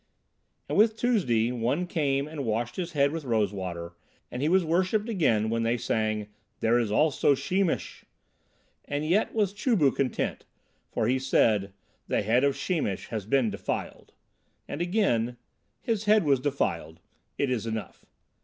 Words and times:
And 0.67 0.75
with 0.79 0.97
Tuesday 0.97 1.51
one 1.51 1.85
came 1.85 2.27
and 2.27 2.43
washed 2.43 2.75
his 2.75 2.93
head 2.93 3.11
with 3.11 3.23
rose 3.23 3.53
water, 3.53 3.93
and 4.31 4.41
he 4.41 4.49
was 4.49 4.65
worshipped 4.65 5.07
again 5.07 5.51
when 5.51 5.61
they 5.61 5.77
sang 5.77 6.27
"There 6.59 6.79
is 6.79 6.91
also 6.91 7.35
Sheemish." 7.35 8.03
And 8.85 9.05
yet 9.05 9.35
was 9.35 9.53
Chu 9.53 9.75
bu 9.75 9.91
content, 9.91 10.43
for 10.89 11.07
he 11.07 11.19
said, 11.19 11.71
"The 12.07 12.23
head 12.23 12.43
of 12.43 12.55
Sheemish 12.55 13.09
has 13.09 13.27
been 13.27 13.51
defiled," 13.51 14.13
and 14.67 14.81
again, 14.81 15.37
"His 15.81 16.05
head 16.05 16.23
was 16.23 16.39
defiled, 16.39 16.99
it 17.37 17.51
is 17.51 17.67
enough." 17.67 18.03